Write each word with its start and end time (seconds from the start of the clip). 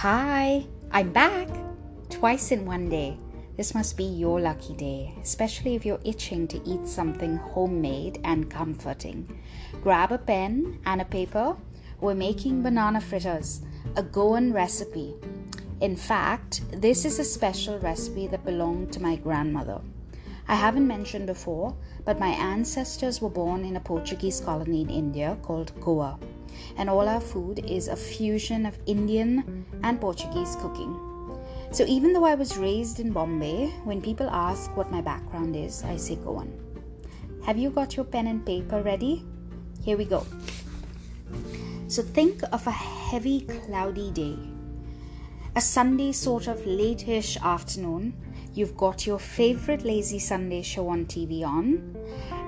Hi, 0.00 0.66
I'm 0.90 1.10
back! 1.10 1.48
Twice 2.10 2.52
in 2.52 2.66
one 2.66 2.90
day. 2.90 3.16
This 3.56 3.74
must 3.74 3.96
be 3.96 4.04
your 4.04 4.38
lucky 4.38 4.74
day, 4.74 5.14
especially 5.22 5.74
if 5.74 5.86
you're 5.86 6.02
itching 6.04 6.46
to 6.48 6.60
eat 6.68 6.86
something 6.86 7.38
homemade 7.38 8.20
and 8.22 8.50
comforting. 8.50 9.40
Grab 9.82 10.12
a 10.12 10.18
pen 10.18 10.80
and 10.84 11.00
a 11.00 11.06
paper. 11.06 11.56
We're 12.02 12.14
making 12.14 12.62
banana 12.62 13.00
fritters, 13.00 13.62
a 13.96 14.02
Goan 14.02 14.52
recipe. 14.52 15.14
In 15.80 15.96
fact, 15.96 16.60
this 16.78 17.06
is 17.06 17.18
a 17.18 17.24
special 17.24 17.78
recipe 17.78 18.26
that 18.26 18.44
belonged 18.44 18.92
to 18.92 19.00
my 19.00 19.16
grandmother. 19.16 19.80
I 20.48 20.54
haven't 20.54 20.86
mentioned 20.86 21.26
before, 21.26 21.76
but 22.04 22.20
my 22.20 22.28
ancestors 22.28 23.20
were 23.20 23.30
born 23.30 23.64
in 23.64 23.76
a 23.76 23.80
Portuguese 23.80 24.40
colony 24.40 24.82
in 24.82 24.90
India 24.90 25.36
called 25.42 25.72
Goa 25.80 26.18
and 26.76 26.90
all 26.90 27.08
our 27.08 27.20
food 27.20 27.64
is 27.66 27.88
a 27.88 27.96
fusion 27.96 28.66
of 28.66 28.78
Indian 28.86 29.64
and 29.82 30.00
Portuguese 30.00 30.56
cooking. 30.60 30.98
So 31.72 31.84
even 31.86 32.12
though 32.12 32.24
I 32.24 32.34
was 32.34 32.56
raised 32.56 33.00
in 33.00 33.12
Bombay, 33.12 33.68
when 33.84 34.00
people 34.00 34.28
ask 34.30 34.74
what 34.76 34.90
my 34.90 35.00
background 35.00 35.56
is, 35.56 35.82
I 35.82 35.96
say 35.96 36.16
Goan. 36.16 36.52
Have 37.44 37.58
you 37.58 37.70
got 37.70 37.96
your 37.96 38.04
pen 38.04 38.26
and 38.26 38.44
paper 38.44 38.82
ready? 38.82 39.24
Here 39.82 39.96
we 39.96 40.04
go. 40.04 40.26
So 41.88 42.02
think 42.02 42.42
of 42.52 42.66
a 42.66 42.70
heavy, 42.70 43.42
cloudy 43.42 44.10
day. 44.10 44.36
A 45.54 45.60
Sunday 45.60 46.12
sort 46.12 46.48
of 46.48 46.64
late-ish 46.66 47.36
afternoon. 47.38 48.14
You've 48.56 48.76
got 48.76 49.06
your 49.06 49.18
favorite 49.18 49.84
lazy 49.84 50.18
Sunday 50.18 50.62
show 50.62 50.88
on 50.88 51.06
TV 51.06 51.44
on. 51.44 51.96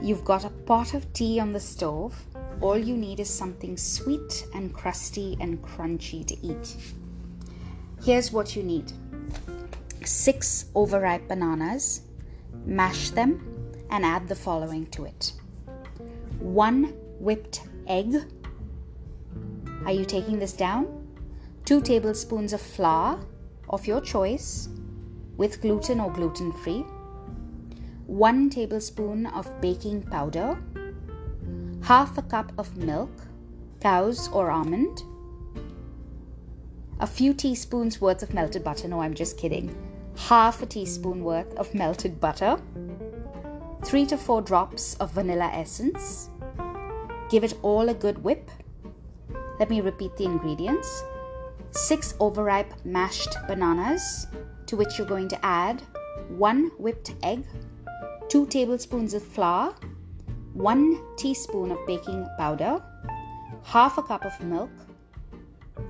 You've 0.00 0.24
got 0.24 0.44
a 0.44 0.50
pot 0.50 0.94
of 0.94 1.12
tea 1.12 1.38
on 1.40 1.52
the 1.52 1.60
stove 1.60 2.14
all 2.60 2.78
you 2.78 2.96
need 2.96 3.20
is 3.20 3.28
something 3.28 3.76
sweet 3.76 4.46
and 4.54 4.72
crusty 4.72 5.36
and 5.40 5.60
crunchy 5.62 6.26
to 6.26 6.46
eat. 6.46 6.76
Here's 8.02 8.32
what 8.32 8.56
you 8.56 8.62
need 8.62 8.92
six 10.04 10.66
overripe 10.74 11.26
bananas, 11.28 12.02
mash 12.64 13.10
them, 13.10 13.74
and 13.90 14.04
add 14.04 14.28
the 14.28 14.34
following 14.34 14.86
to 14.86 15.04
it 15.04 15.32
one 16.38 16.94
whipped 17.18 17.62
egg. 17.88 18.14
Are 19.84 19.92
you 19.92 20.04
taking 20.04 20.38
this 20.38 20.52
down? 20.52 21.06
Two 21.64 21.80
tablespoons 21.80 22.52
of 22.52 22.60
flour 22.60 23.20
of 23.68 23.86
your 23.86 24.00
choice 24.00 24.68
with 25.36 25.60
gluten 25.60 26.00
or 26.00 26.10
gluten 26.10 26.52
free, 26.52 26.84
one 28.06 28.48
tablespoon 28.50 29.26
of 29.26 29.60
baking 29.60 30.02
powder 30.02 30.58
half 31.82 32.18
a 32.18 32.22
cup 32.22 32.52
of 32.58 32.76
milk, 32.76 33.10
cow's 33.80 34.28
or 34.32 34.50
almond, 34.50 35.02
a 36.98 37.06
few 37.06 37.32
teaspoons 37.32 38.00
worth 38.00 38.22
of 38.22 38.34
melted 38.34 38.64
butter. 38.64 38.88
No, 38.88 39.00
I'm 39.00 39.14
just 39.14 39.38
kidding. 39.38 39.76
Half 40.16 40.62
a 40.62 40.66
teaspoon 40.66 41.22
worth 41.22 41.54
of 41.54 41.72
melted 41.74 42.20
butter, 42.20 42.58
three 43.84 44.04
to 44.06 44.16
four 44.16 44.42
drops 44.42 44.94
of 44.96 45.12
vanilla 45.12 45.50
essence. 45.52 46.30
Give 47.28 47.44
it 47.44 47.54
all 47.62 47.88
a 47.88 47.94
good 47.94 48.22
whip. 48.24 48.50
Let 49.60 49.70
me 49.70 49.80
repeat 49.80 50.16
the 50.16 50.24
ingredients 50.24 51.04
six 51.70 52.14
overripe 52.20 52.72
mashed 52.84 53.36
bananas, 53.46 54.26
to 54.66 54.76
which 54.76 54.98
you're 54.98 55.06
going 55.06 55.28
to 55.28 55.44
add 55.44 55.82
one 56.28 56.70
whipped 56.78 57.14
egg, 57.22 57.44
two 58.28 58.46
tablespoons 58.46 59.14
of 59.14 59.22
flour 59.22 59.74
1 60.56 61.16
teaspoon 61.18 61.70
of 61.70 61.86
baking 61.86 62.26
powder, 62.38 62.82
half 63.62 63.98
a 63.98 64.02
cup 64.02 64.24
of 64.24 64.40
milk, 64.40 64.70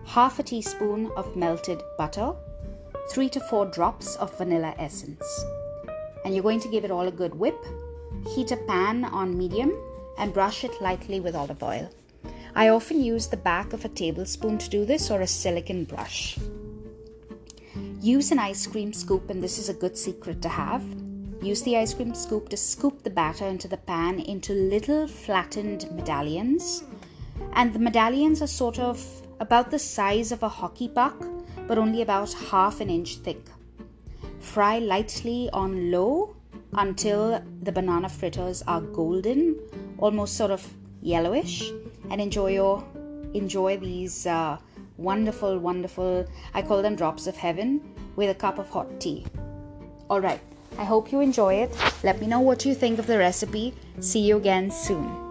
half 0.04 0.40
a 0.40 0.42
teaspoon 0.42 1.08
of 1.16 1.36
melted 1.36 1.80
butter, 1.96 2.34
3 3.12 3.28
to 3.28 3.38
4 3.38 3.66
drops 3.66 4.16
of 4.16 4.36
vanilla 4.36 4.74
essence. 4.76 5.24
And 6.24 6.34
you're 6.34 6.42
going 6.42 6.58
to 6.58 6.68
give 6.68 6.84
it 6.84 6.90
all 6.90 7.06
a 7.06 7.12
good 7.12 7.36
whip. 7.36 7.64
Heat 8.34 8.50
a 8.50 8.56
pan 8.56 9.04
on 9.04 9.38
medium 9.38 9.72
and 10.18 10.34
brush 10.34 10.64
it 10.64 10.82
lightly 10.82 11.20
with 11.20 11.36
olive 11.36 11.62
oil. 11.62 11.88
I 12.56 12.70
often 12.70 13.00
use 13.00 13.28
the 13.28 13.36
back 13.36 13.72
of 13.72 13.84
a 13.84 13.88
tablespoon 13.88 14.58
to 14.58 14.68
do 14.68 14.84
this 14.84 15.12
or 15.12 15.20
a 15.20 15.28
silicon 15.28 15.84
brush. 15.84 16.36
Use 18.00 18.30
an 18.30 18.38
ice 18.38 18.66
cream 18.66 18.92
scoop, 18.92 19.30
and 19.30 19.42
this 19.42 19.58
is 19.58 19.68
a 19.68 19.74
good 19.74 19.96
secret 19.96 20.42
to 20.42 20.48
have. 20.48 20.84
Use 21.42 21.62
the 21.62 21.76
ice 21.76 21.94
cream 21.94 22.14
scoop 22.14 22.48
to 22.50 22.56
scoop 22.56 23.02
the 23.02 23.10
batter 23.10 23.46
into 23.46 23.68
the 23.68 23.76
pan 23.76 24.20
into 24.20 24.52
little 24.52 25.06
flattened 25.06 25.90
medallions. 25.92 26.84
And 27.54 27.72
the 27.72 27.78
medallions 27.78 28.42
are 28.42 28.46
sort 28.46 28.78
of 28.78 29.02
about 29.40 29.70
the 29.70 29.78
size 29.78 30.30
of 30.30 30.42
a 30.42 30.48
hockey 30.48 30.88
puck, 30.88 31.24
but 31.66 31.78
only 31.78 32.02
about 32.02 32.32
half 32.32 32.80
an 32.80 32.90
inch 32.90 33.16
thick. 33.16 33.42
Fry 34.40 34.78
lightly 34.78 35.48
on 35.52 35.90
low 35.90 36.36
until 36.74 37.42
the 37.62 37.72
banana 37.72 38.08
fritters 38.08 38.62
are 38.66 38.80
golden, 38.80 39.56
almost 39.98 40.36
sort 40.36 40.50
of 40.50 40.66
yellowish, 41.00 41.70
and 42.10 42.20
enjoy 42.20 42.52
your 42.52 42.84
enjoy 43.34 43.76
these 43.76 44.26
uh, 44.26 44.58
wonderful, 44.98 45.58
wonderful. 45.58 46.26
I 46.54 46.62
call 46.62 46.82
them 46.82 46.96
drops 46.96 47.26
of 47.26 47.36
heaven 47.36 47.80
with 48.16 48.30
a 48.30 48.34
cup 48.34 48.58
of 48.58 48.68
hot 48.68 49.00
tea. 49.00 49.26
All 50.08 50.20
right. 50.20 50.40
I 50.78 50.84
hope 50.84 51.10
you 51.10 51.20
enjoy 51.20 51.54
it. 51.54 51.74
Let 52.02 52.20
me 52.20 52.26
know 52.26 52.40
what 52.40 52.64
you 52.66 52.74
think 52.74 52.98
of 52.98 53.06
the 53.06 53.18
recipe. 53.18 53.74
See 54.00 54.20
you 54.20 54.36
again 54.36 54.70
soon. 54.70 55.25